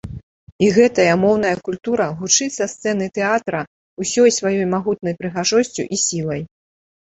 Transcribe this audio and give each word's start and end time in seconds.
І 0.67 0.67
гэтая 0.77 1.13
моўная 1.23 1.51
культура 1.67 2.07
гучыць 2.21 2.47
са 2.55 2.65
сцэны 2.71 3.05
тэатра 3.19 3.61
ўсёй 4.05 4.29
сваёй 4.39 4.65
магутнай 4.73 5.15
прыгажосцю 5.21 5.83
і 5.93 6.03
сілай. 6.07 6.43